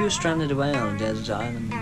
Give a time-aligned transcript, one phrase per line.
[0.00, 1.74] you were stranded away on a desert island,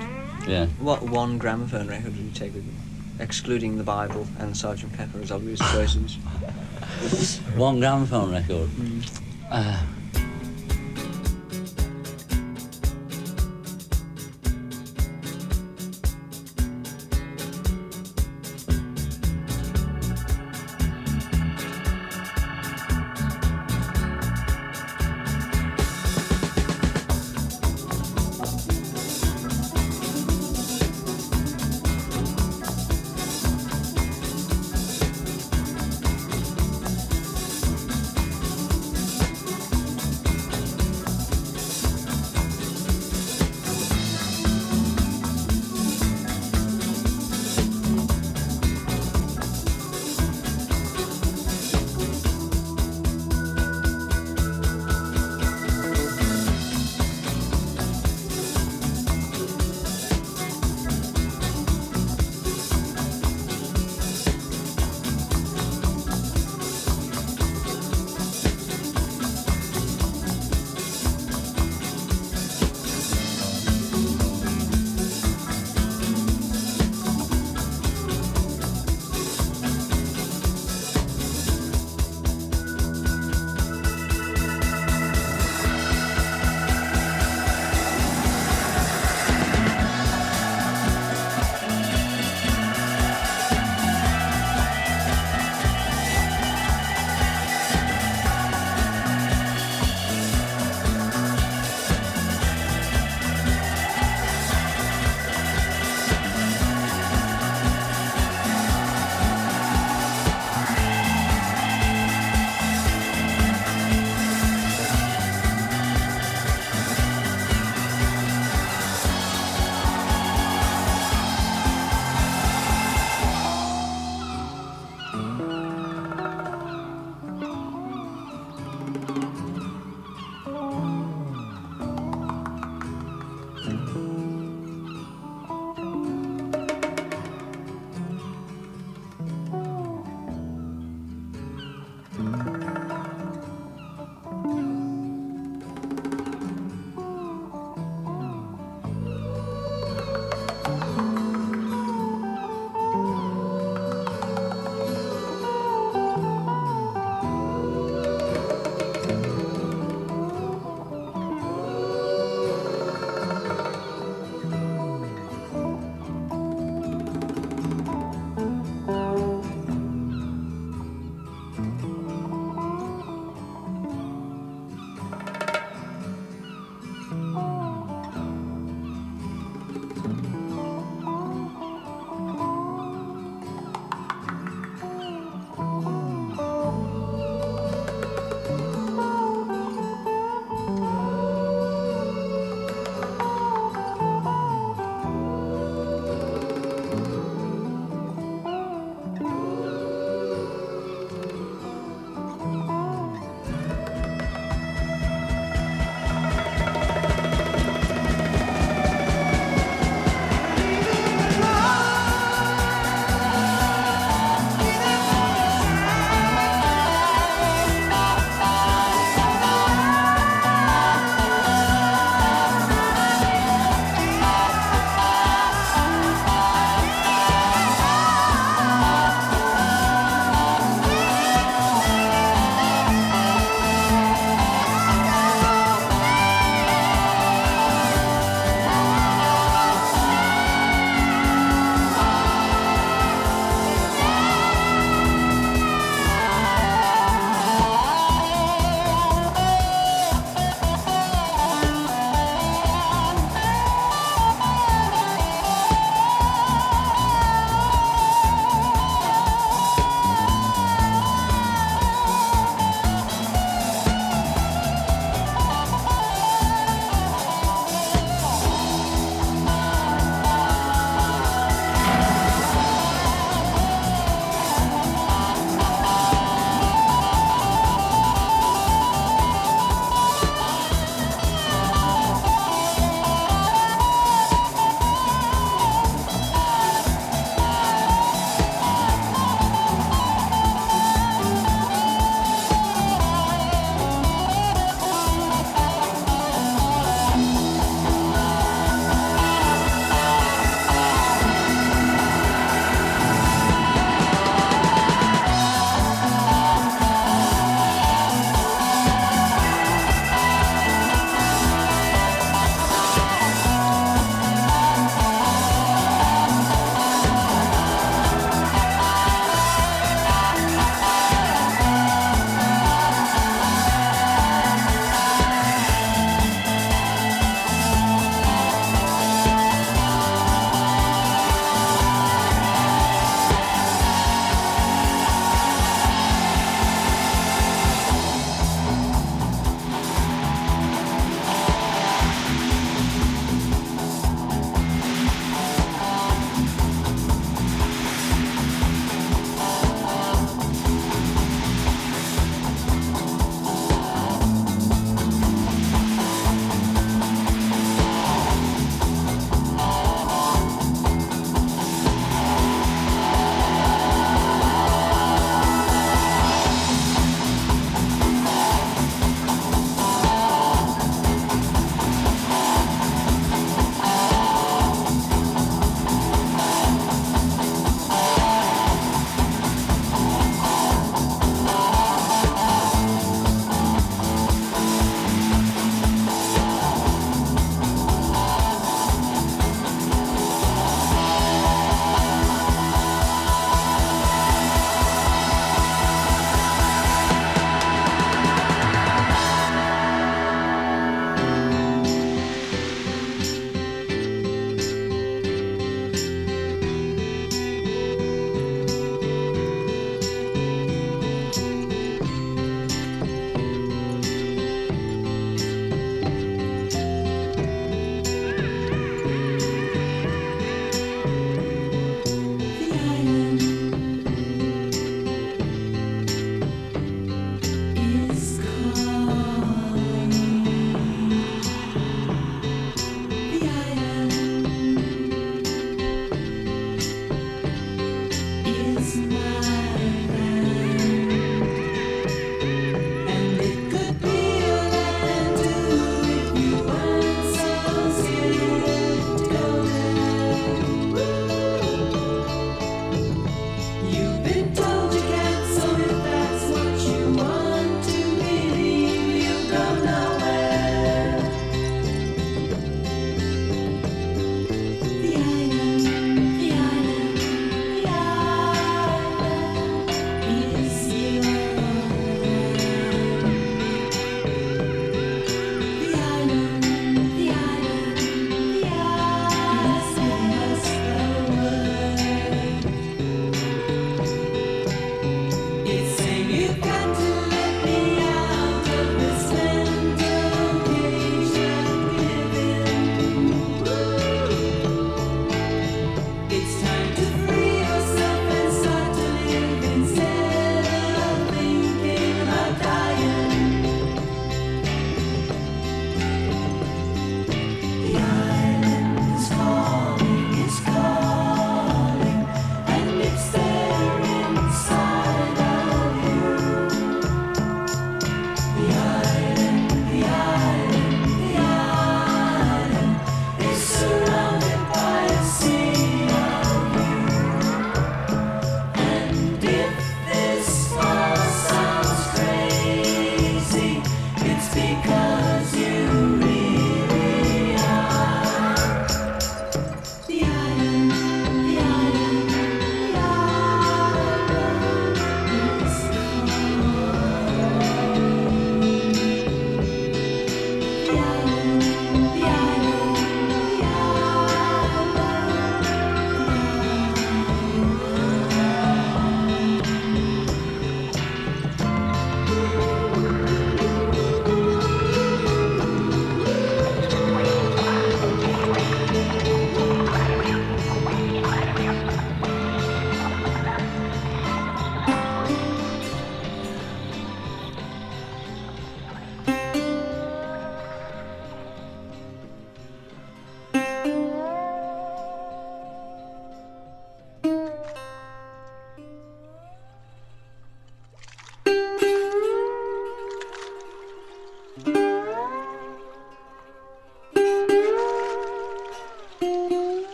[0.44, 0.66] Yeah.
[0.80, 2.72] what one gramophone record would you take with you?
[3.20, 4.92] Excluding the Bible and Sgt.
[4.96, 6.16] Pepper as obvious choices.
[7.56, 8.68] One gramophone record.
[8.70, 9.20] Mm.
[9.50, 9.80] Uh,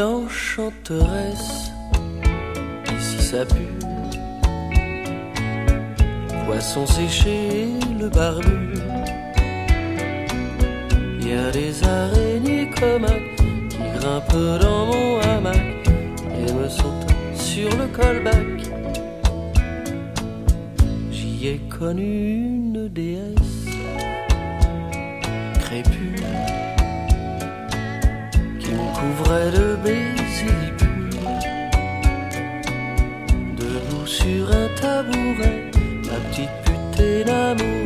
[0.00, 1.72] l'île enchanteresse.
[2.98, 3.78] Ici ça pue.
[6.46, 8.74] Poisson séché, le barbu.
[11.20, 13.36] Y a des araignées comaques
[13.68, 18.46] qui grimpent dans mon hamac et me sautent sur le callback.
[21.12, 23.66] J'y ai connu une déesse
[25.60, 26.16] crépue
[29.22, 30.74] couvrait de baisers.
[33.56, 35.70] Debout sur un tabouret,
[36.04, 37.79] la petite pute énamourée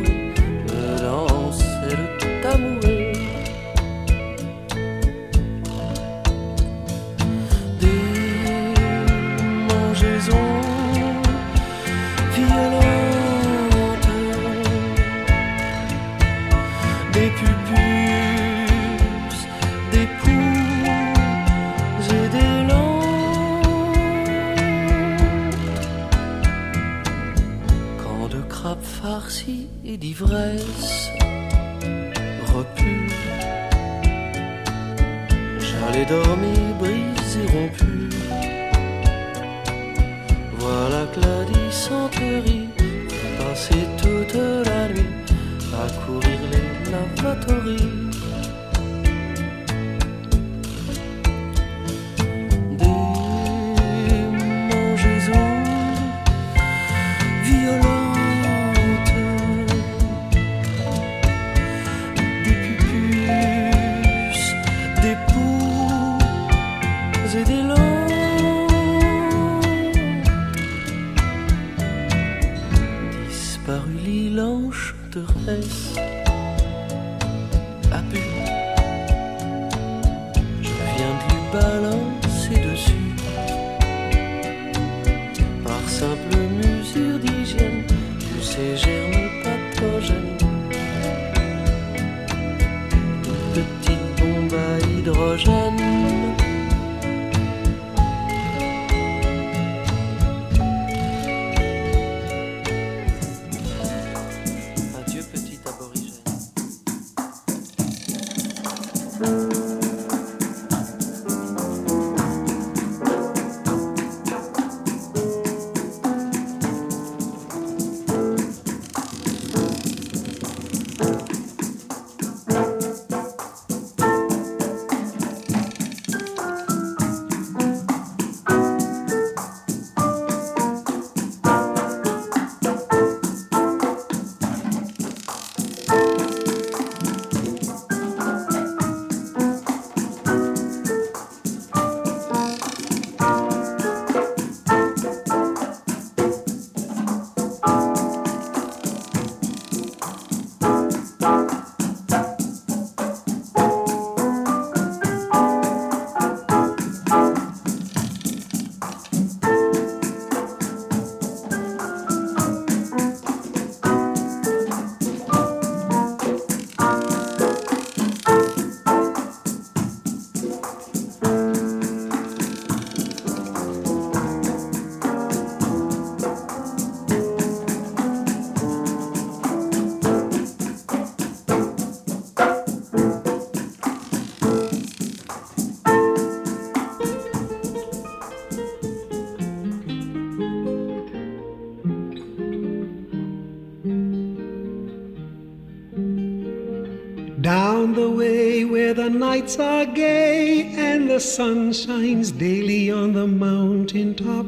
[199.45, 204.45] the nights are gay and the sun shines daily on the mountain top.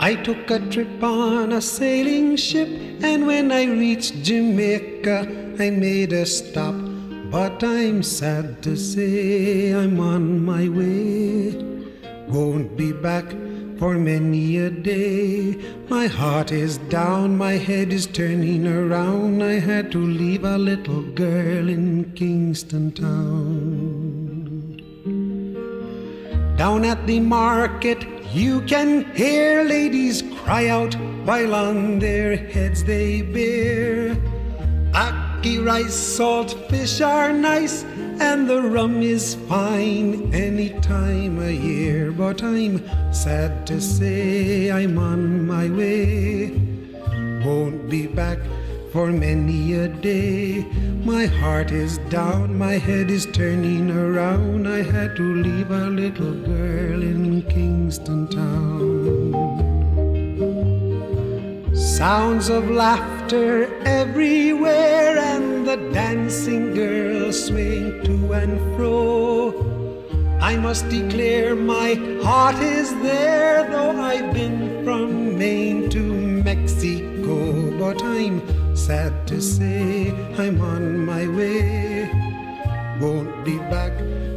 [0.00, 2.68] I took a trip on a sailing ship,
[3.02, 5.28] and when I reached Jamaica,
[5.58, 6.74] I made a stop.
[7.30, 11.52] But I'm sad to say I'm on my way.
[12.28, 13.26] Won't be back
[13.78, 15.56] for many a day.
[15.88, 19.42] My heart is down, my head is turning around.
[19.42, 23.76] I had to leave a little girl in Kingston Town.
[26.56, 33.20] Down at the market, you can hear ladies cry out while on their heads they
[33.22, 34.14] bear.
[34.92, 37.84] Ackee rice, salt fish are nice,
[38.20, 42.12] and the rum is fine any time of year.
[42.12, 42.82] But I'm
[43.12, 46.50] sad to say I'm on my way.
[47.44, 48.38] Won't be back
[48.92, 50.64] for many a day.
[51.04, 54.66] My heart is down, my head is turning around.
[54.66, 59.65] I had to leave a little girl in Kingston Town.
[61.76, 69.52] Sounds of laughter everywhere, and the dancing girls swing to and fro.
[70.40, 71.92] I must declare my
[72.22, 77.70] heart is there, though I've been from Maine to Mexico.
[77.78, 78.40] But I'm
[78.74, 82.10] sad to say I'm on my way.
[83.00, 83.92] Won't be back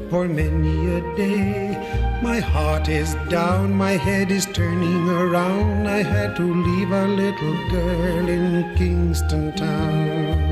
[0.10, 2.20] for many a day.
[2.24, 5.88] My heart is down, my head is turning around.
[5.88, 10.50] I had to leave a little girl in Kingston Town.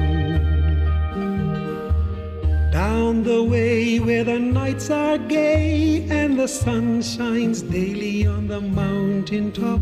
[2.72, 8.62] Down the way where the nights are gay and the sun shines daily on the
[8.62, 9.82] mountain top.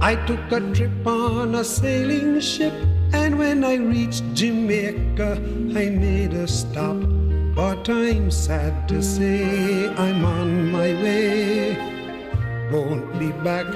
[0.00, 2.72] I took a trip on a sailing ship,
[3.12, 5.32] and when I reached Jamaica,
[5.76, 7.17] I made a stop.
[7.58, 11.76] But I'm sad to say I'm on my way.
[12.70, 13.66] Won't be back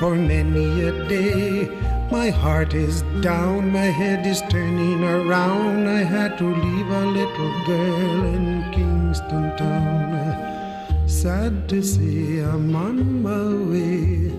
[0.00, 1.68] for many a day.
[2.10, 5.86] My heart is down, my head is turning around.
[5.86, 11.06] I had to leave a little girl in Kingston Town.
[11.06, 14.32] Sad to say I'm on my way.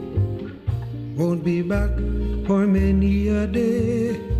[1.16, 1.94] Won't be back
[2.48, 4.37] for many a day.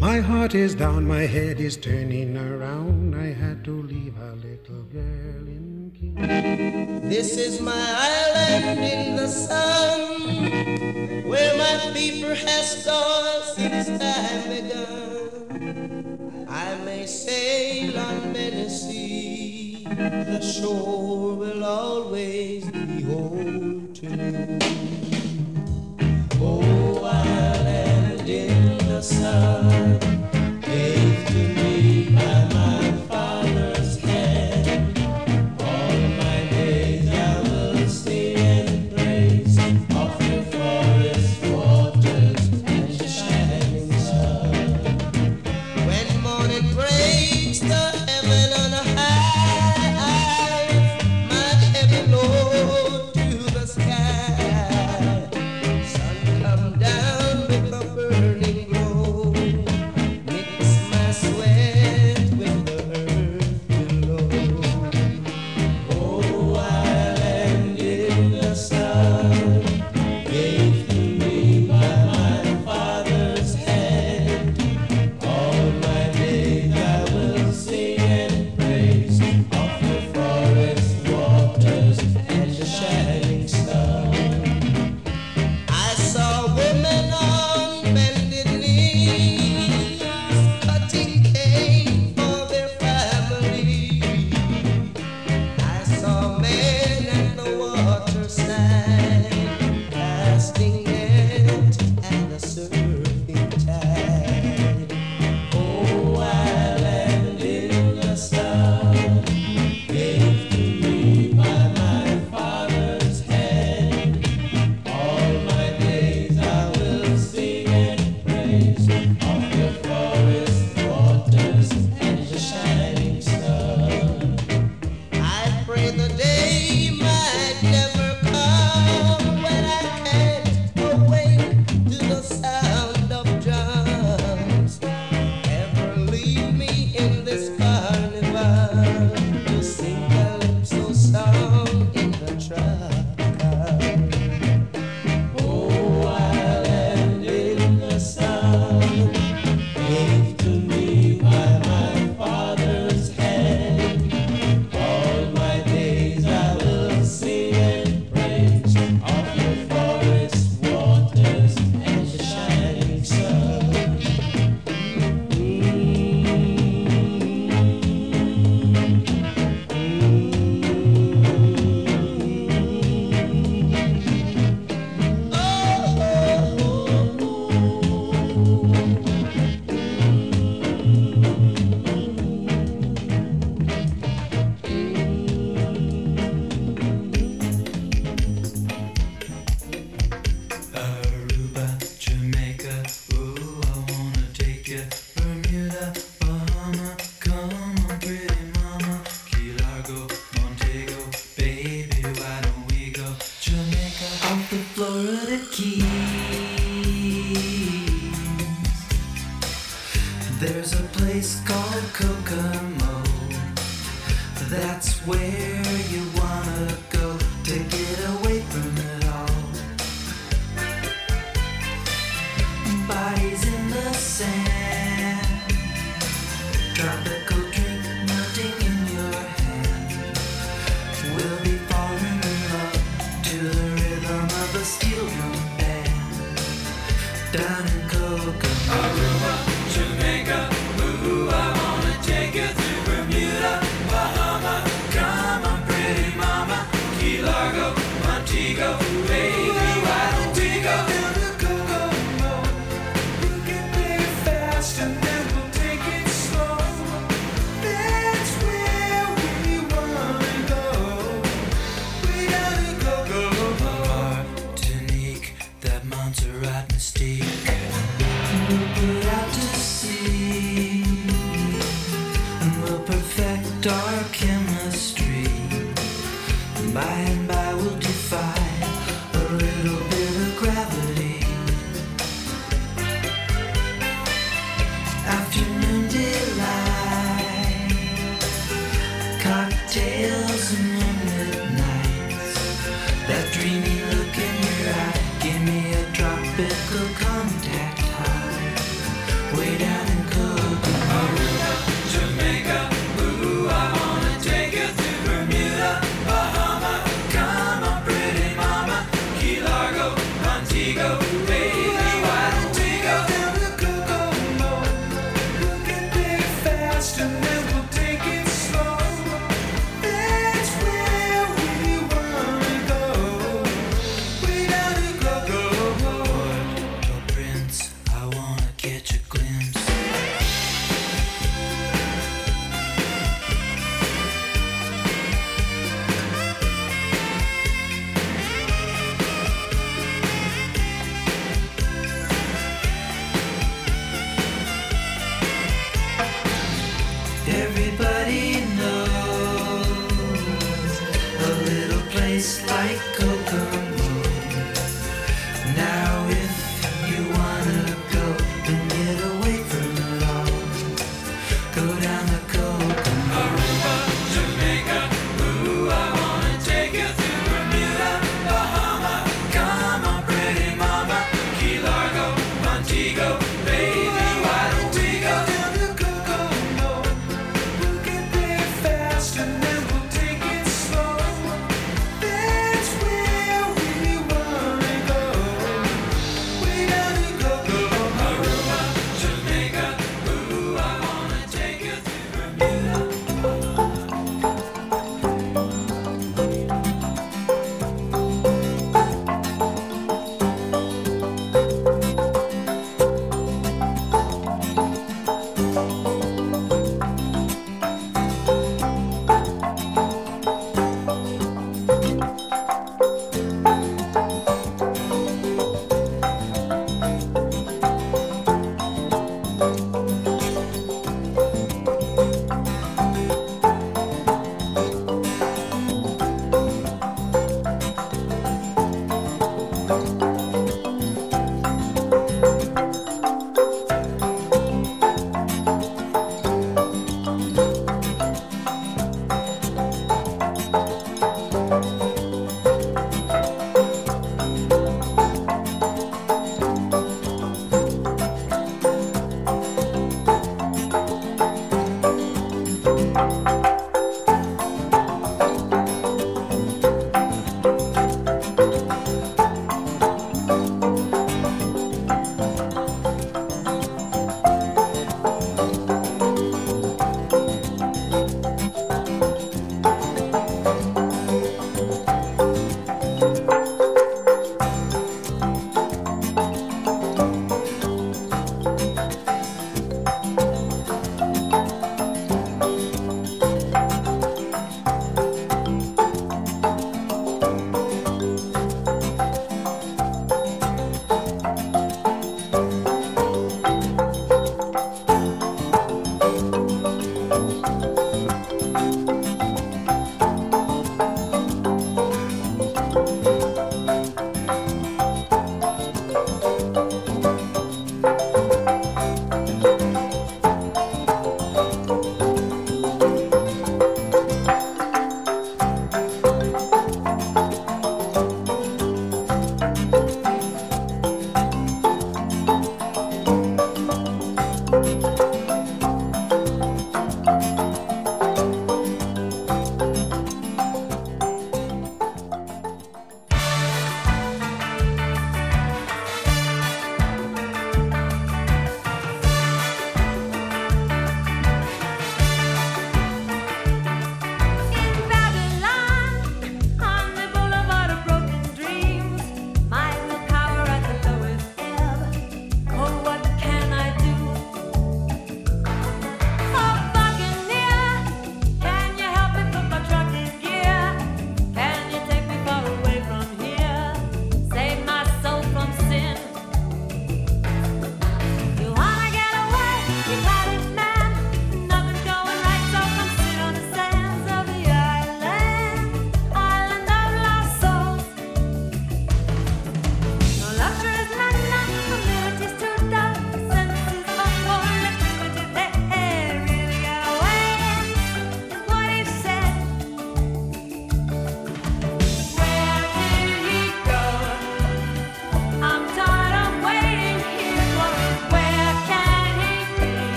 [0.00, 3.14] My heart is down, my head is turning around.
[3.14, 7.10] I had to leave a little girl in Kingston.
[7.10, 16.46] This is my island in the sun, where my people has stored since time begun.
[16.48, 24.58] I may sail on many seas, the shore will always be home to me.
[26.40, 26.79] Oh,
[29.02, 30.19] sun,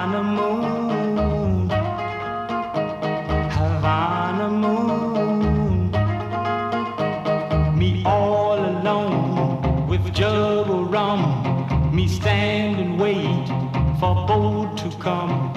[0.00, 1.68] Havana moon,
[3.50, 5.90] Havana moon.
[7.78, 11.92] Me all alone with a jug of rum.
[11.94, 13.46] Me stand and wait
[14.00, 15.52] for boat to come.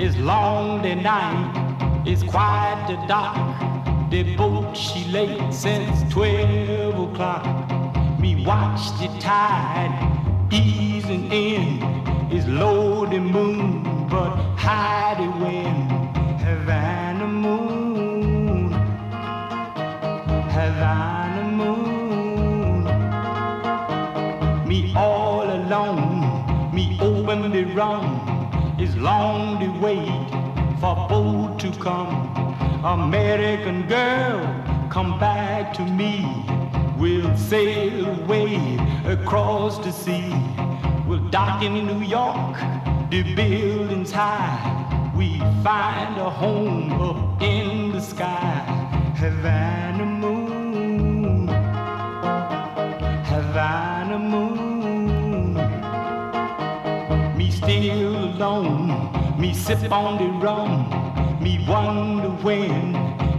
[0.00, 4.10] It's long the night, it's quite the dark.
[4.10, 7.46] The boat she late since twelve o'clock.
[8.18, 9.94] Me watch the tide
[10.50, 13.83] easing in It's low the moon
[14.14, 14.32] but
[15.20, 15.90] the wind.
[16.46, 18.72] Havana moon,
[20.56, 22.84] Havana moon.
[24.68, 28.06] Me all alone, me open the rum.
[28.78, 30.26] It's long the wait
[30.80, 32.14] for boat to come.
[32.84, 34.40] American girl,
[34.90, 36.14] come back to me.
[36.98, 40.32] We'll sail away across the sea.
[41.06, 42.56] We'll dock in New York,
[43.22, 45.12] the buildings high.
[45.16, 48.58] We find a home up in the sky.
[49.16, 51.46] Havana moon,
[53.32, 55.54] Havana moon.
[57.36, 60.72] Me still alone, me sip on the rum.
[61.40, 62.92] Me wonder when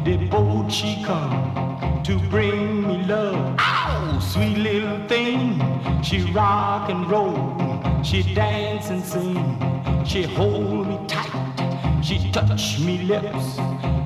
[0.05, 3.57] the boat she come to bring me love.
[3.59, 5.59] Ow, sweet little thing.
[6.01, 7.57] She rock and roll,
[8.05, 10.05] she dance and sing.
[10.05, 13.57] She hold me tight, she touch me lips.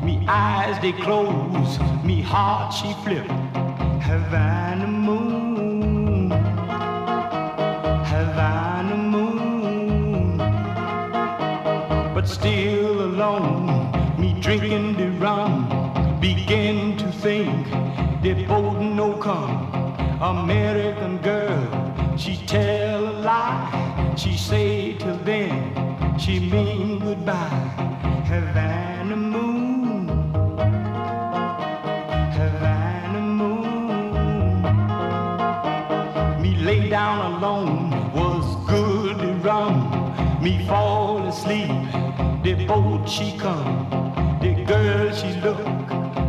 [0.01, 3.27] Me eyes they close, me heart she flip.
[4.01, 6.31] Havana moon,
[8.11, 10.37] Havana moon
[12.15, 13.91] but still alone.
[14.17, 15.51] Me drinking the rum,
[16.21, 17.67] begin to think
[18.21, 19.67] the boat no come.
[20.21, 22.78] American girl, she tell.
[24.19, 27.69] She say till then, she mean goodbye.
[28.27, 30.09] Havana moon,
[32.37, 34.61] Havana moon.
[36.41, 39.75] Me lay down alone was good to rum.
[40.43, 41.71] Me fall asleep,
[42.43, 43.87] the boat she come,
[44.41, 45.63] the girl she look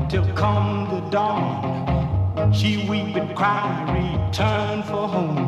[0.08, 2.52] till come the dawn.
[2.52, 3.66] She weep and cry,
[3.98, 5.39] return for home.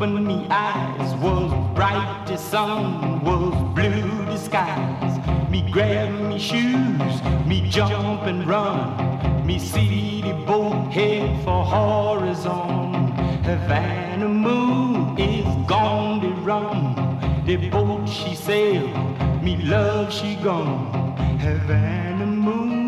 [0.00, 5.50] Me open me eyes was bright the sun was blue the skies.
[5.50, 9.46] Me grab me shoes, me jump and run.
[9.46, 13.12] Me see the boat head for horizon.
[13.42, 17.44] Havana moon is gone to run.
[17.44, 18.86] The boat she sail,
[19.42, 21.14] me love she gone.
[21.38, 22.79] Havana moon,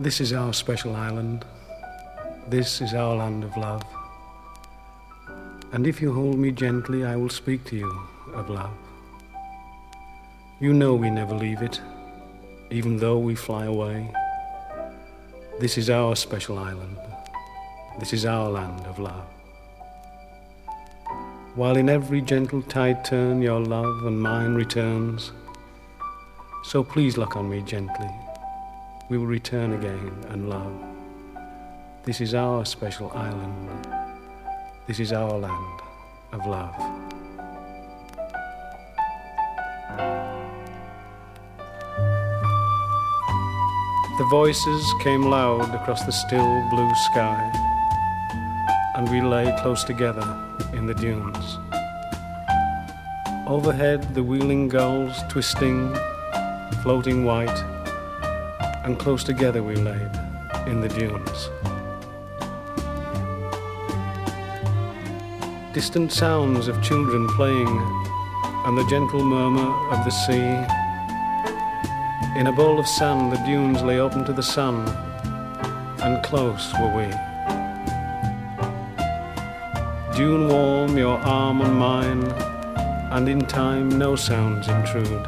[0.00, 1.44] This is our special island.
[2.48, 3.82] This is our land of love.
[5.72, 8.00] And if you hold me gently, I will speak to you
[8.32, 8.72] of love.
[10.58, 11.82] You know we never leave it,
[12.70, 14.10] even though we fly away.
[15.58, 16.96] This is our special island.
[17.98, 19.26] This is our land of love.
[21.56, 25.32] While in every gentle tide turn your love and mine returns,
[26.64, 28.08] so please look on me gently.
[29.10, 30.72] We will return again and love.
[32.04, 33.68] This is our special island.
[34.86, 35.80] This is our land
[36.30, 36.76] of love.
[44.16, 47.50] The voices came loud across the still blue sky,
[48.94, 50.22] and we lay close together
[50.72, 51.58] in the dunes.
[53.48, 55.92] Overhead, the wheeling gulls twisting,
[56.84, 57.79] floating white,
[58.90, 60.10] and close together we laid
[60.66, 61.48] in the dunes.
[65.72, 67.68] Distant sounds of children playing,
[68.66, 70.50] and the gentle murmur of the sea.
[72.36, 74.88] In a bowl of sand, the dunes lay open to the sun,
[76.02, 77.08] and close were we.
[80.16, 82.24] Dune warm, your arm on mine,
[83.12, 85.26] and in time no sounds intrude.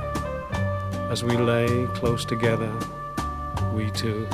[1.13, 2.73] As we lay close together,
[4.03, 4.27] two.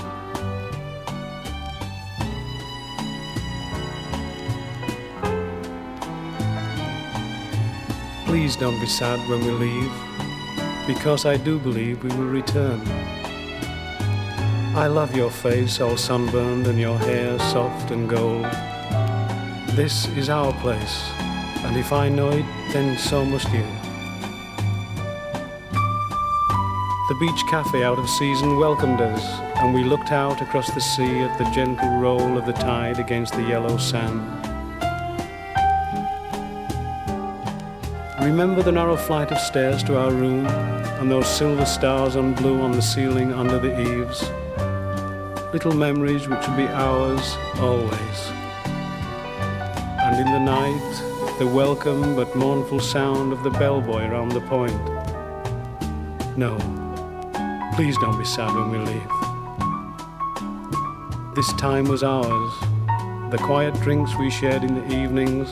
[8.24, 9.92] Please don't be sad when we leave,
[10.86, 12.80] because I do believe we will return.
[14.74, 18.46] I love your face all sunburned and your hair soft and gold.
[19.76, 21.10] This is our place,
[21.64, 23.66] and if I know it, then so must you.
[27.08, 31.20] The beach cafe out of season welcomed us, and we looked out across the sea
[31.20, 34.20] at the gentle roll of the tide against the yellow sand.
[38.20, 42.60] Remember the narrow flight of stairs to our room and those silver stars on blue
[42.60, 44.30] on the ceiling under the eaves?
[45.52, 48.18] Little memories which will be ours always.
[49.98, 54.40] And in the night, the welcome but mournful sound of the bell buoy around the
[54.42, 54.78] point.
[56.36, 56.56] No,
[57.74, 59.27] please don't be sad when we leave.
[61.38, 62.52] This time was ours.
[63.30, 65.48] The quiet drinks we shared in the evenings,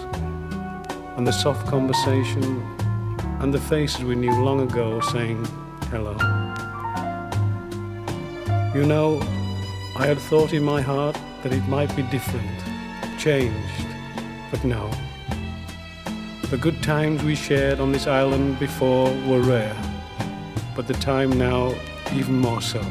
[1.16, 2.60] and the soft conversation,
[3.38, 5.44] and the faces we knew long ago saying
[5.92, 6.16] hello.
[8.74, 9.20] You know,
[9.96, 12.58] I had thought in my heart that it might be different,
[13.16, 13.86] changed,
[14.50, 14.90] but no.
[16.50, 19.76] The good times we shared on this island before were rare,
[20.74, 21.72] but the time now
[22.12, 22.84] even more so.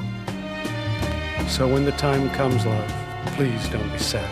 [1.48, 2.92] So when the time comes, love,
[3.38, 4.30] please don't be sad.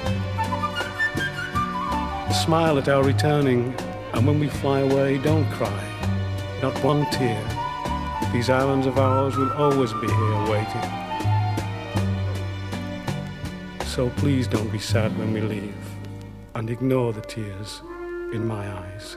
[2.33, 3.73] Smile at our returning,
[4.13, 5.83] and when we fly away, don't cry.
[6.61, 7.41] Not one tear.
[8.33, 10.89] These islands of ours will always be here waiting.
[13.85, 15.75] So please don't be sad when we leave,
[16.55, 17.81] and ignore the tears
[18.33, 19.15] in my eyes.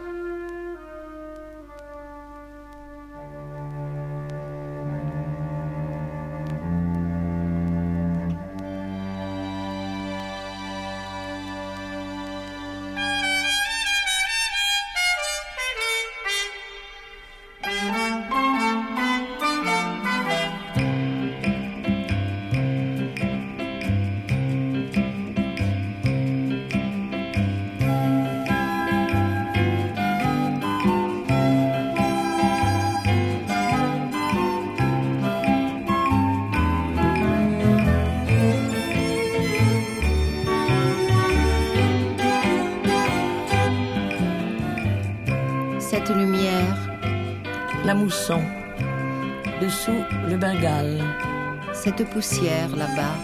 [51.96, 53.14] Cette poussière là-bas,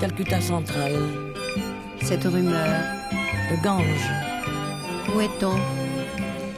[0.00, 1.08] Calcutta centrale.
[2.02, 2.68] cette rumeur,
[3.50, 4.10] Le Gange.
[5.14, 5.56] où est-on?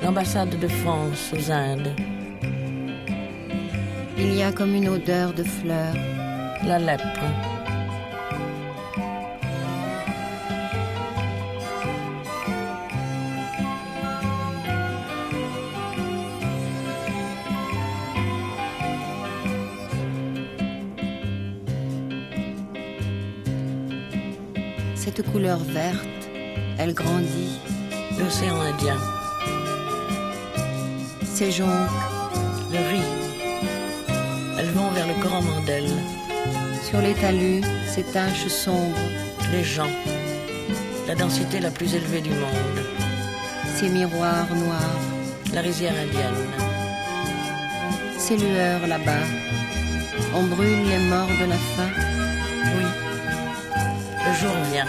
[0.03, 1.95] L'ambassade de France aux Indes.
[4.19, 5.95] Il y a comme une odeur de fleurs,
[6.67, 7.46] La lèpre.
[25.17, 26.29] Cette couleur verte,
[26.79, 27.59] elle grandit,
[28.19, 28.99] L'océan Indien.
[31.25, 31.69] ces jonques,
[32.71, 33.13] Le riz.
[34.59, 35.85] Elles vont vers le Grand Mandel.
[36.83, 38.99] sur les talus, ces taches sombres,
[39.53, 39.95] Les gens.
[41.09, 42.79] La densité la plus élevée du monde.
[43.75, 45.01] ces miroirs noirs,
[45.55, 46.45] La rizière indienne.
[48.19, 49.27] ces lueurs là-bas.
[50.35, 51.93] On brûle les morts de la faim,
[54.41, 54.87] jour vient.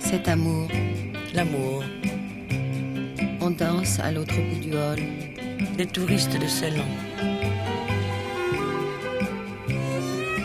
[0.00, 0.68] cet amour.
[1.34, 1.84] L'amour.
[3.40, 5.00] On danse à l'autre bout du hall,
[5.76, 6.90] Les touristes de Ceylan.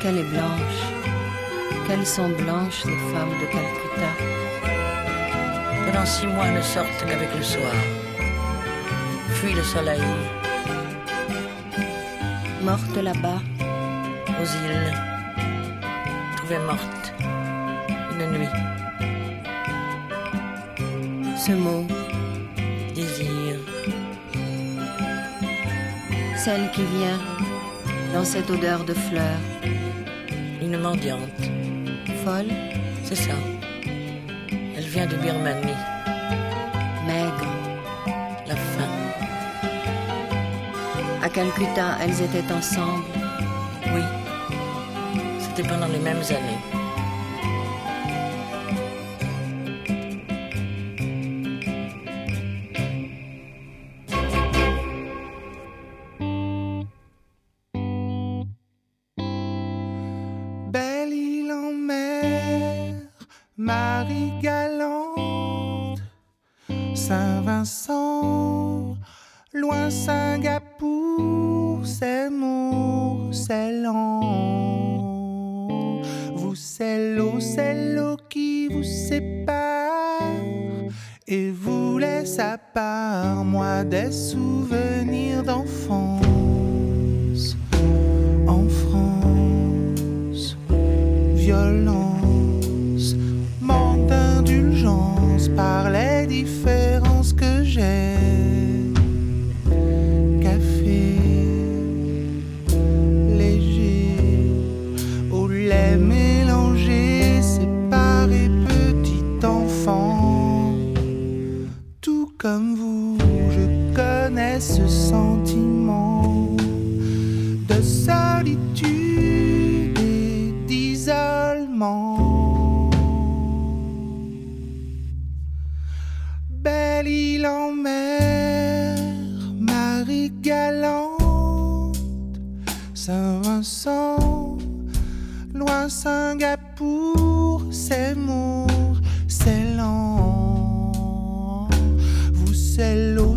[0.02, 0.80] qu'elle est blanche,
[1.86, 4.12] qu'elles sont blanches les femmes de Calcutta.
[5.86, 8.01] Pendant six mois ne sortent qu'avec le soir.
[9.42, 10.02] Fuient le soleil
[12.64, 13.42] Mortes là-bas,
[14.40, 14.94] aux îles.
[16.38, 17.14] Trouvées mortes.
[18.12, 18.48] Une nuit.
[21.36, 21.88] ce mot,
[22.94, 23.56] Désir.
[26.38, 27.20] celle qui vient
[28.14, 29.42] dans cette odeur de fleurs,
[30.62, 31.42] Une mendiante.
[32.24, 32.52] folle,
[33.04, 33.34] C'est ça.
[34.78, 35.82] Elle vient de Birmanie.
[37.08, 37.48] maigre.
[38.48, 38.91] La faim.
[41.34, 43.06] Calcutta, elles étaient ensemble.
[43.94, 44.02] Oui.
[45.40, 46.81] C'était pendant les mêmes années.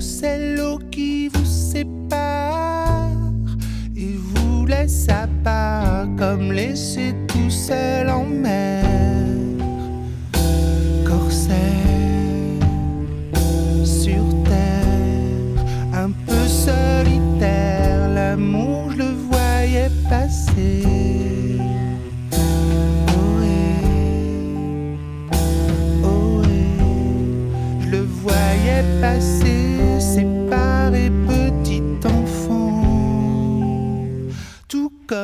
[0.01, 3.11] c'est l'eau, qui vous sépare
[3.95, 8.94] et vous laisse à part comme laissé tout seul en mer.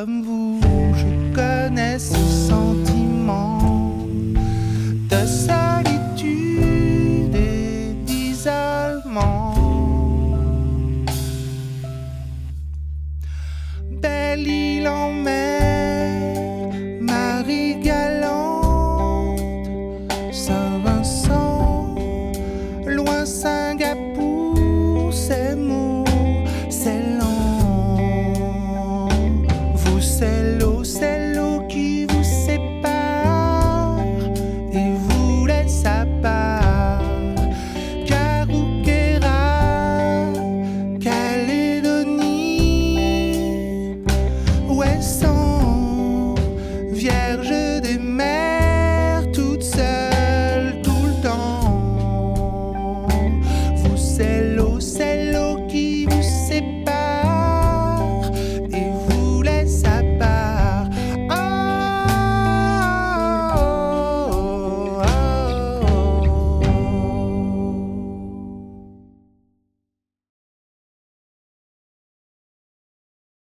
[0.01, 0.60] comme vous.